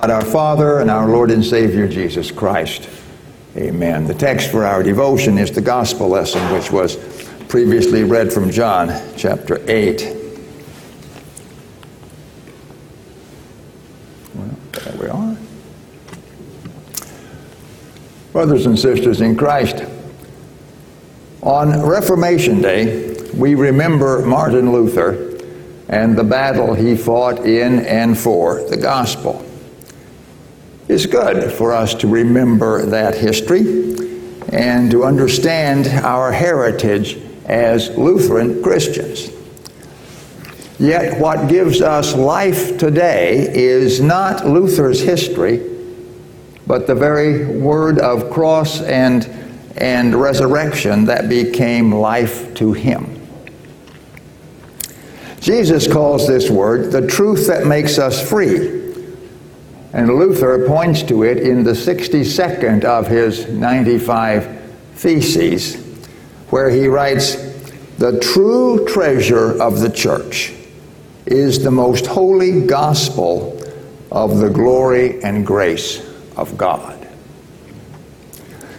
[0.00, 2.88] God our Father and our Lord and Savior Jesus Christ.
[3.54, 4.06] Amen.
[4.06, 6.96] The text for our devotion is the gospel lesson which was
[7.48, 10.16] previously read from John chapter 8.
[14.34, 15.36] Well, there we are.
[18.32, 19.84] Brothers and sisters in Christ,
[21.42, 25.38] on Reformation Day, we remember Martin Luther
[25.90, 29.44] and the battle he fought in and for the gospel.
[30.92, 33.60] It's good for us to remember that history
[34.52, 39.30] and to understand our heritage as Lutheran Christians.
[40.80, 45.64] Yet, what gives us life today is not Luther's history,
[46.66, 49.24] but the very word of cross and,
[49.76, 53.28] and resurrection that became life to him.
[55.38, 58.79] Jesus calls this word the truth that makes us free.
[59.92, 64.58] And Luther points to it in the 62nd of his 95
[64.94, 65.76] Theses,
[66.50, 67.34] where he writes,
[67.98, 70.52] The true treasure of the church
[71.26, 73.60] is the most holy gospel
[74.12, 76.96] of the glory and grace of God.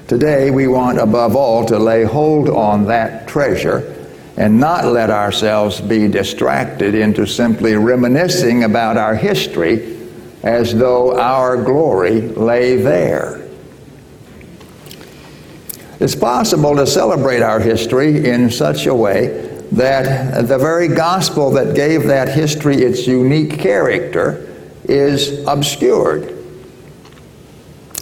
[0.08, 3.98] Today, we want above all to lay hold on that treasure
[4.38, 10.01] and not let ourselves be distracted into simply reminiscing about our history
[10.44, 13.47] as though our glory lay there.
[16.00, 21.75] It's possible to celebrate our history in such a way that the very gospel that
[21.75, 24.47] gave that history its unique character
[24.86, 26.38] is obscured.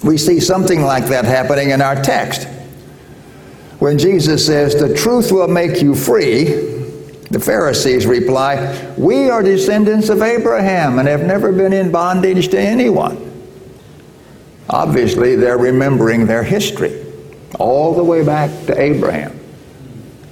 [0.04, 2.48] We see something like that happening in our text
[3.80, 6.79] when Jesus says, The truth will make you free,
[7.30, 12.60] the Pharisees reply, We are descendants of Abraham and have never been in bondage to
[12.60, 13.26] anyone.
[14.70, 17.06] Obviously, they're remembering their history
[17.58, 19.38] all the way back to Abraham.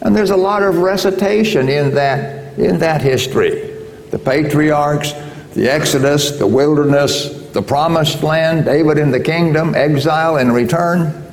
[0.02, 3.74] And there's a lot of recitation in that, in that history.
[4.12, 5.14] The patriarchs,
[5.54, 11.26] the Exodus, the wilderness, the promised land, David in the kingdom, exile and return.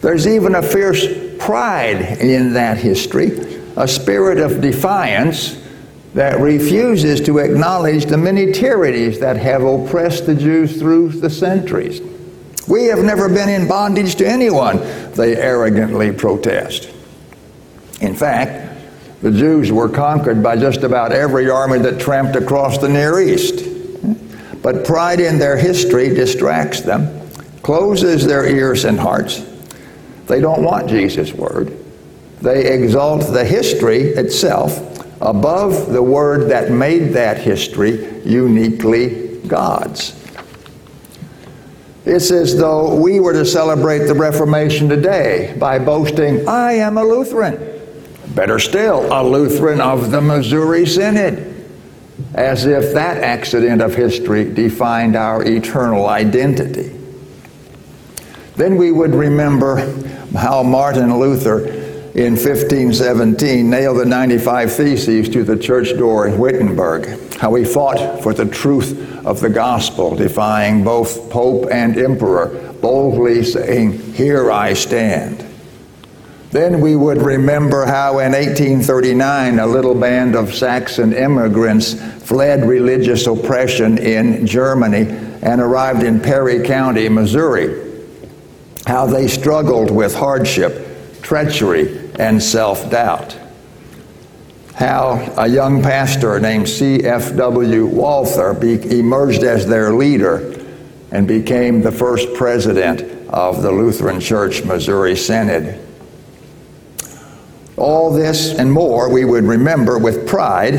[0.00, 1.06] There's even a fierce
[1.38, 3.30] pride in that history,
[3.78, 5.56] a spirit of defiance
[6.12, 12.00] that refuses to acknowledge the many tyrannies that have oppressed the Jews through the centuries.
[12.66, 14.78] We have never been in bondage to anyone,
[15.12, 16.90] they arrogantly protest.
[18.00, 18.80] In fact,
[19.22, 23.64] the Jews were conquered by just about every army that tramped across the Near East.
[24.60, 27.30] But pride in their history distracts them,
[27.62, 29.44] closes their ears and hearts,
[30.26, 31.72] they don't want Jesus' word.
[32.40, 34.84] They exalt the history itself
[35.20, 40.14] above the word that made that history uniquely God's.
[42.04, 47.04] It's as though we were to celebrate the Reformation today by boasting, I am a
[47.04, 47.58] Lutheran.
[48.34, 51.44] Better still, a Lutheran of the Missouri Synod.
[52.34, 56.94] As if that accident of history defined our eternal identity.
[58.56, 59.86] Then we would remember
[60.34, 61.77] how Martin Luther
[62.18, 68.22] in 1517 nailed the 95 Theses to the church door in Wittenberg, how he fought
[68.22, 74.72] for the truth of the gospel, defying both pope and emperor, boldly saying, Here I
[74.72, 75.46] stand.
[76.50, 83.28] Then we would remember how in 1839 a little band of Saxon immigrants fled religious
[83.28, 85.06] oppression in Germany
[85.42, 87.84] and arrived in Perry County, Missouri
[88.88, 93.36] how they struggled with hardship, treachery, and self doubt.
[94.74, 97.86] How a young pastor named C.F.W.
[97.86, 100.54] Walther be- emerged as their leader
[101.10, 105.84] and became the first president of the Lutheran Church Missouri Synod.
[107.76, 110.74] All this and more we would remember with pride.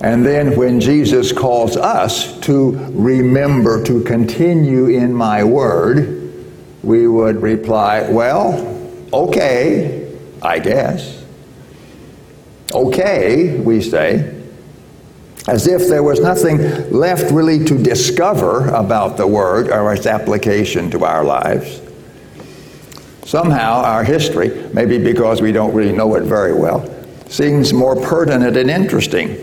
[0.00, 6.32] And then when Jesus calls us to remember to continue in my word,
[6.82, 8.76] we would reply, Well,
[9.12, 10.03] okay,
[10.44, 11.24] I guess.
[12.72, 14.42] Okay, we say,
[15.48, 20.90] as if there was nothing left really to discover about the Word or its application
[20.90, 21.80] to our lives.
[23.24, 26.88] Somehow, our history, maybe because we don't really know it very well,
[27.28, 29.38] seems more pertinent and interesting.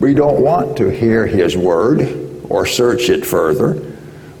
[0.00, 3.94] We don't want to hear His Word or search it further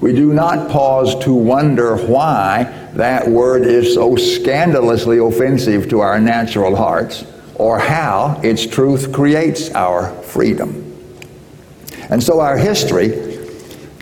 [0.04, 6.20] we do not pause to wonder why that word is so scandalously offensive to our
[6.20, 7.24] natural hearts
[7.56, 10.80] or how its truth creates our freedom.
[12.10, 13.48] And so our history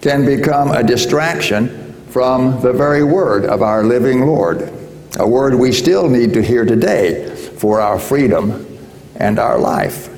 [0.02, 4.70] can become a distraction from the very word of our living Lord,
[5.18, 8.66] a word we still need to hear today for our freedom
[9.16, 10.10] and our life.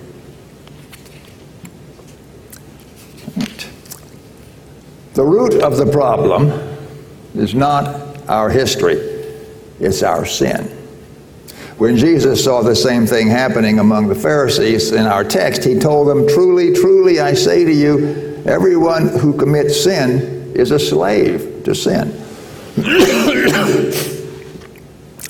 [5.15, 6.49] The root of the problem
[7.37, 8.97] is not our history,
[9.81, 10.67] it's our sin.
[11.79, 16.07] When Jesus saw the same thing happening among the Pharisees in our text, he told
[16.07, 21.75] them, Truly, truly, I say to you, everyone who commits sin is a slave to
[21.75, 22.13] sin.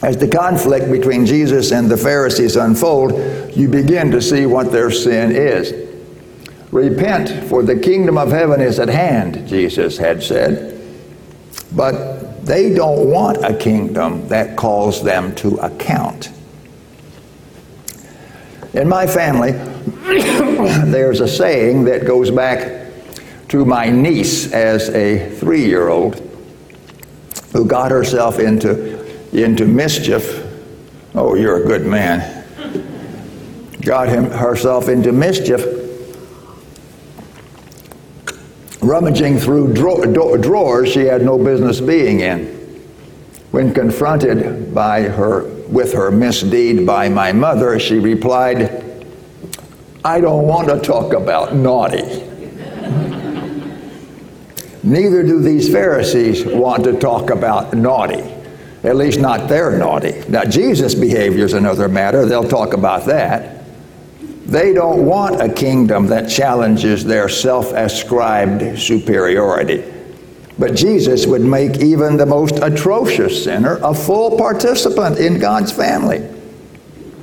[0.02, 3.12] As the conflict between Jesus and the Pharisees unfold,
[3.56, 5.72] you begin to see what their sin is.
[6.70, 10.78] Repent, for the kingdom of heaven is at hand, Jesus had said.
[11.72, 12.13] But
[12.44, 16.30] they don't want a kingdom that calls them to account.
[18.74, 19.52] In my family,
[20.90, 22.90] there's a saying that goes back
[23.48, 26.20] to my niece as a three year old
[27.52, 30.44] who got herself into, into mischief.
[31.14, 32.44] Oh, you're a good man.
[33.80, 35.73] Got him, herself into mischief
[38.84, 42.46] rummaging through drawers she had no business being in.
[43.50, 49.06] When confronted by her with her misdeed by my mother, she replied,
[50.04, 52.02] I don't want to talk about naughty.
[54.82, 58.22] Neither do these Pharisees want to talk about naughty,
[58.82, 60.22] at least not their naughty.
[60.28, 62.26] Now, Jesus' behavior is another matter.
[62.26, 63.63] They'll talk about that.
[64.54, 69.82] They don't want a kingdom that challenges their self ascribed superiority.
[70.56, 76.18] But Jesus would make even the most atrocious sinner a full participant in God's family.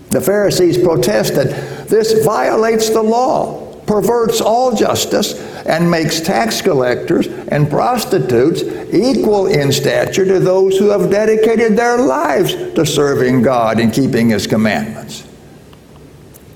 [0.10, 1.52] The Pharisees protested
[1.88, 8.62] this violates the law, perverts all justice, and makes tax collectors and prostitutes
[8.94, 14.32] equal in stature to those who have dedicated their lives to serving God and keeping
[14.32, 15.31] His commandments.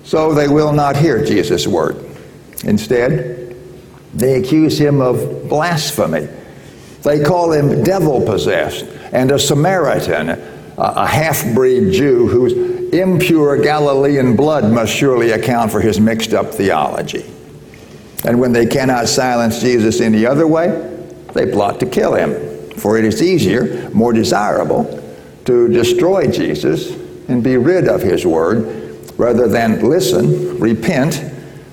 [0.05, 1.97] So they will not hear Jesus' word.
[2.63, 3.57] Instead,
[4.13, 6.27] they accuse him of blasphemy.
[7.01, 10.29] They call him devil possessed and a Samaritan,
[10.77, 12.53] a half breed Jew whose
[12.93, 17.25] impure Galilean blood must surely account for his mixed up theology.
[18.25, 20.67] And when they cannot silence Jesus any other way,
[21.33, 22.71] they plot to kill him.
[22.77, 25.01] For it is easier, more desirable,
[25.45, 26.91] to destroy Jesus
[27.27, 28.84] and be rid of his word
[29.17, 31.23] rather than listen, repent,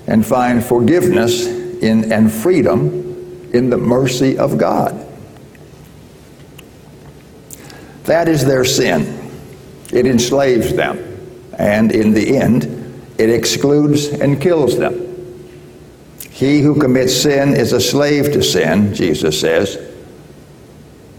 [0.07, 5.05] and find forgiveness in, and freedom in the mercy of God.
[8.05, 9.31] That is their sin.
[9.91, 10.97] It enslaves them,
[11.57, 12.63] and in the end,
[13.17, 14.99] it excludes and kills them.
[16.29, 19.77] He who commits sin is a slave to sin, Jesus says,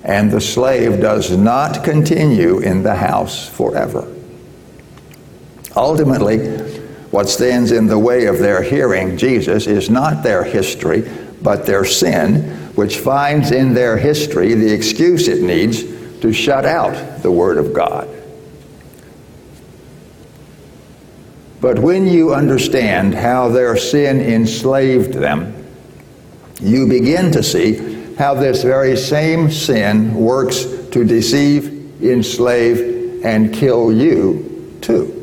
[0.02, 4.13] and the slave does not continue in the house forever.
[5.76, 6.38] Ultimately,
[7.10, 11.08] what stands in the way of their hearing Jesus is not their history,
[11.42, 12.42] but their sin,
[12.74, 15.82] which finds in their history the excuse it needs
[16.20, 18.08] to shut out the Word of God.
[21.60, 25.66] But when you understand how their sin enslaved them,
[26.60, 33.92] you begin to see how this very same sin works to deceive, enslave, and kill
[33.92, 35.13] you too.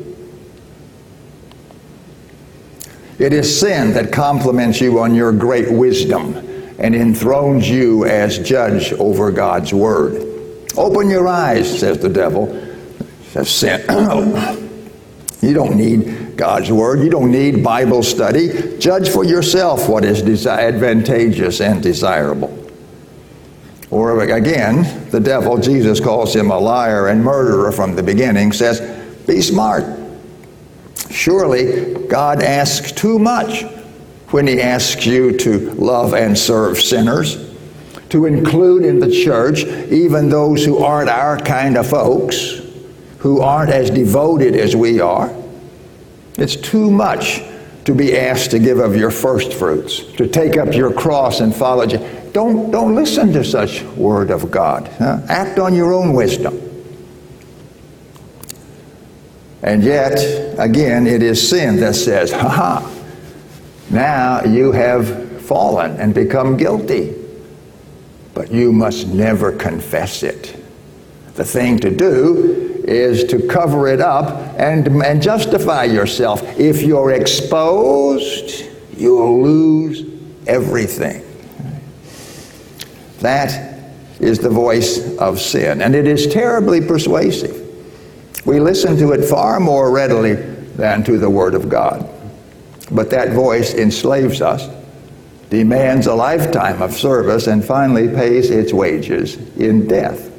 [3.18, 6.34] It is sin that compliments you on your great wisdom
[6.78, 10.28] and enthrones you as judge over God's word.
[10.76, 12.48] Open your eyes, says the devil.
[13.26, 13.80] Says sin.
[15.40, 17.00] you don't need God's word.
[17.00, 18.78] You don't need Bible study.
[18.78, 22.58] Judge for yourself what is advantageous and desirable.
[23.90, 28.80] Or again, the devil, Jesus calls him a liar and murderer from the beginning, says,
[29.26, 29.84] Be smart.
[31.12, 33.64] Surely God asks too much
[34.30, 37.54] when He asks you to love and serve sinners,
[38.08, 42.62] to include in the church even those who aren't our kind of folks,
[43.18, 45.30] who aren't as devoted as we are.
[46.38, 47.42] It's too much
[47.84, 51.54] to be asked to give of your first fruits, to take up your cross and
[51.54, 51.98] follow you.
[52.32, 54.88] Don't, don't listen to such word of God.
[54.88, 55.20] Huh?
[55.28, 56.71] Act on your own wisdom.
[59.62, 60.18] And yet,
[60.58, 63.02] again, it is sin that says, ha ha,
[63.90, 67.14] now you have fallen and become guilty.
[68.34, 70.56] But you must never confess it.
[71.34, 76.42] The thing to do is to cover it up and, and justify yourself.
[76.58, 78.64] If you're exposed,
[78.96, 80.04] you'll lose
[80.46, 81.24] everything.
[83.20, 87.61] That is the voice of sin, and it is terribly persuasive.
[88.44, 92.08] We listen to it far more readily than to the Word of God.
[92.90, 94.68] But that voice enslaves us,
[95.48, 100.30] demands a lifetime of service, and finally pays its wages in death.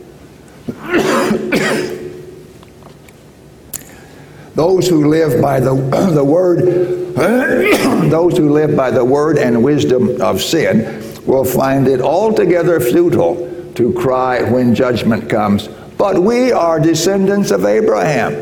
[4.56, 5.74] those who live by the,
[6.14, 12.02] the word those who live by the word and wisdom of sin will find it
[12.02, 15.70] altogether futile to cry when judgment comes
[16.04, 18.34] but we are descendants of Abraham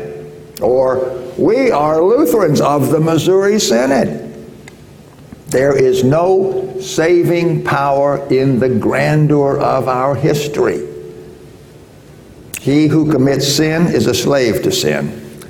[0.60, 4.18] or we are Lutherans of the Missouri Synod
[5.46, 10.88] there is no saving power in the grandeur of our history
[12.60, 15.40] he who commits sin is a slave to sin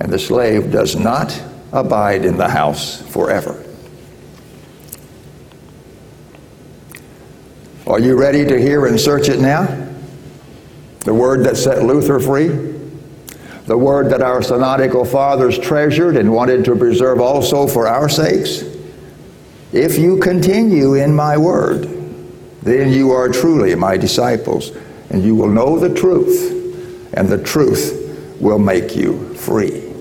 [0.00, 1.40] and the slave does not
[1.70, 3.64] abide in the house forever.
[7.86, 9.87] Are you ready to hear and search it now?
[11.18, 12.48] Word that set Luther free?
[13.66, 18.62] The word that our synodical fathers treasured and wanted to preserve also for our sakes?
[19.72, 21.82] If you continue in my word,
[22.62, 24.70] then you are truly my disciples,
[25.10, 29.92] and you will know the truth, and the truth will make you free.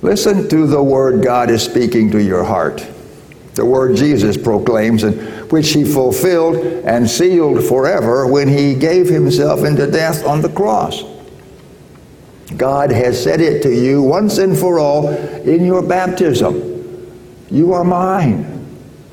[0.00, 2.86] Listen to the word God is speaking to your heart.
[3.58, 9.64] The word Jesus proclaims, and which he fulfilled and sealed forever when he gave himself
[9.64, 11.02] into death on the cross.
[12.56, 16.54] God has said it to you once and for all in your baptism.
[17.50, 18.64] You are mine.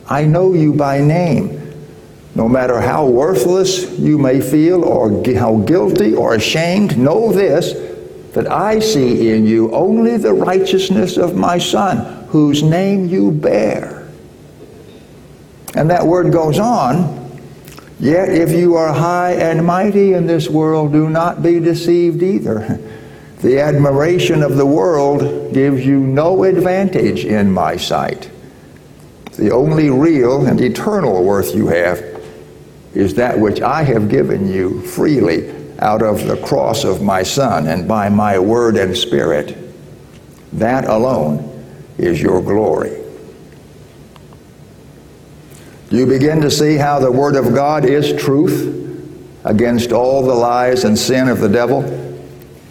[0.07, 1.73] I know you by name.
[2.35, 7.73] No matter how worthless you may feel or how guilty or ashamed, know this
[8.35, 13.94] that I see in you only the righteousness of my Son, whose name you bear.
[15.75, 17.21] And that word goes on.
[17.99, 22.79] Yet if you are high and mighty in this world, do not be deceived either.
[23.41, 28.31] The admiration of the world gives you no advantage in my sight.
[29.33, 32.03] The only real and eternal worth you have
[32.95, 37.67] is that which I have given you freely out of the cross of my Son
[37.67, 39.55] and by my word and spirit.
[40.53, 41.65] That alone
[41.99, 43.04] is your glory.
[45.95, 50.83] You begin to see how the Word of God is truth against all the lies
[50.83, 51.85] and sin of the devil?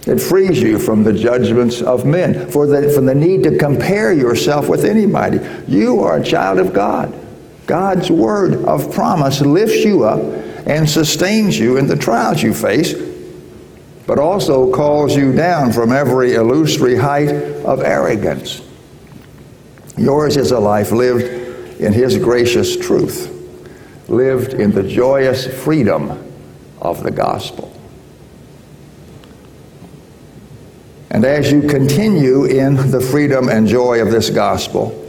[0.07, 4.12] It frees you from the judgments of men, for the, from the need to compare
[4.12, 5.40] yourself with anybody.
[5.66, 7.19] You are a child of God.
[7.66, 10.21] God's word of promise lifts you up
[10.66, 12.93] and sustains you in the trials you face,
[14.07, 18.61] but also calls you down from every illusory height of arrogance.
[19.97, 21.44] Yours is a life lived
[21.78, 23.31] in His gracious truth,
[24.09, 26.11] lived in the joyous freedom
[26.81, 27.71] of the gospel.
[31.11, 35.00] And as you continue in the freedom and joy of this gospel,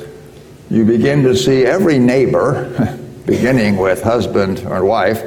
[0.70, 5.24] you begin to see every neighbor, beginning with husband or wife,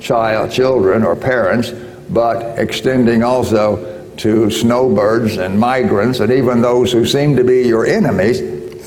[0.00, 1.70] child, children, or parents,
[2.10, 7.86] but extending also to snowbirds and migrants and even those who seem to be your
[7.86, 8.40] enemies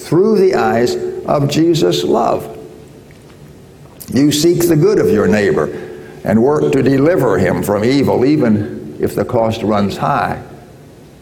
[0.07, 0.95] through the eyes
[1.27, 2.51] of Jesus' love.
[4.13, 5.65] You seek the good of your neighbor
[6.23, 10.43] and work to deliver him from evil, even if the cost runs high,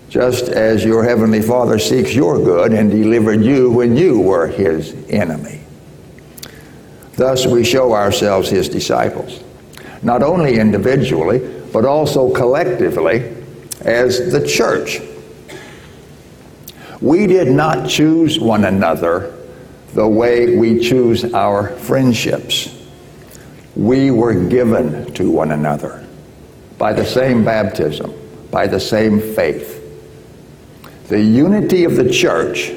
[0.09, 4.93] just as your heavenly Father seeks your good and delivered you when you were his
[5.09, 5.61] enemy.
[7.15, 9.43] Thus, we show ourselves his disciples
[10.03, 11.39] not only individually,
[11.71, 13.35] but also collectively
[13.81, 14.99] as the church.
[17.01, 19.33] We did not choose one another
[19.93, 22.69] the way we choose our friendships.
[23.75, 26.05] We were given to one another
[26.77, 28.13] by the same baptism,
[28.51, 29.79] by the same faith.
[31.09, 32.69] The unity of the church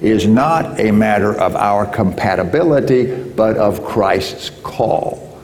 [0.00, 5.38] is not a matter of our compatibility, but of Christ's call.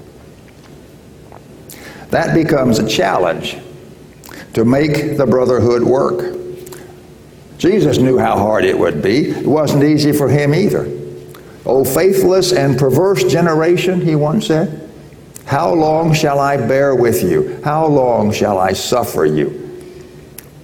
[2.11, 3.59] That becomes a challenge
[4.55, 6.37] to make the brotherhood work.
[7.59, 9.31] Jesus knew how hard it would be.
[9.31, 10.98] It wasn't easy for him either.
[11.69, 14.89] O faithless and perverse generation, he once said,
[15.49, 17.59] how long shall I bear with you?
[17.65, 19.65] How long shall I suffer you?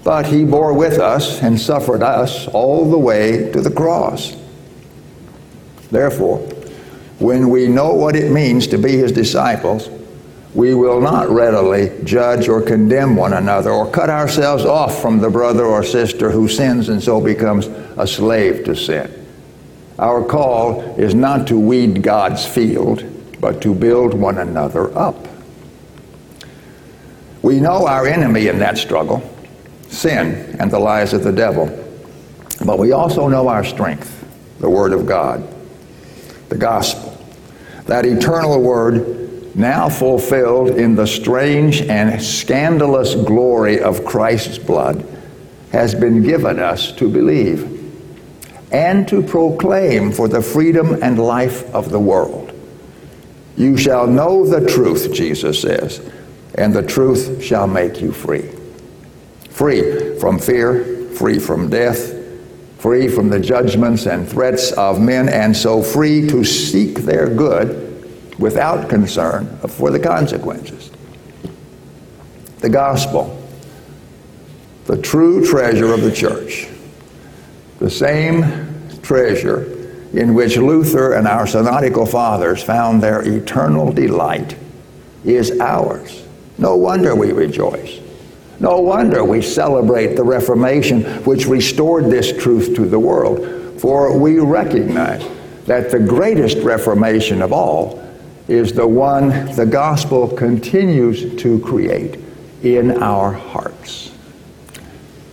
[0.04, 4.36] But he bore with us and suffered us all the way to the cross.
[5.90, 6.36] Therefore,
[7.18, 9.88] when we know what it means to be his disciples,
[10.54, 15.30] we will not readily judge or condemn one another or cut ourselves off from the
[15.30, 19.23] brother or sister who sins and so becomes a slave to sin.
[19.98, 23.04] Our call is not to weed God's field,
[23.40, 25.28] but to build one another up.
[27.42, 29.22] We know our enemy in that struggle
[29.88, 31.66] sin and the lies of the devil.
[32.64, 34.26] But we also know our strength,
[34.60, 35.46] the Word of God,
[36.48, 37.16] the gospel,
[37.86, 45.06] that eternal Word now fulfilled in the strange and scandalous glory of Christ's blood
[45.70, 47.73] has been given us to believe
[48.74, 52.52] and to proclaim for the freedom and life of the world.
[53.56, 56.00] You shall know the truth, Jesus says,
[56.56, 58.50] and the truth shall make you free.
[59.48, 62.16] Free from fear, free from death,
[62.78, 67.80] free from the judgments and threats of men, and so free to seek their good
[68.40, 70.90] without concern for the consequences.
[72.58, 73.40] The gospel,
[74.86, 76.66] the true treasure of the church,
[77.84, 78.42] the same
[79.02, 79.64] treasure
[80.14, 84.56] in which Luther and our synodical fathers found their eternal delight,
[85.22, 86.24] is ours.
[86.56, 88.00] No wonder we rejoice.
[88.58, 94.38] No wonder we celebrate the Reformation, which restored this truth to the world, for we
[94.38, 95.22] recognize
[95.66, 98.02] that the greatest Reformation of all
[98.48, 102.18] is the one the gospel continues to create
[102.62, 104.10] in our hearts.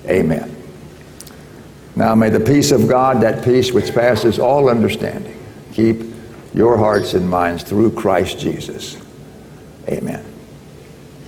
[0.06, 0.51] Amen.
[2.02, 5.38] Now may the peace of God, that peace which passes all understanding,
[5.72, 6.02] keep
[6.52, 8.98] your hearts and minds through Christ Jesus.
[9.88, 10.31] Amen.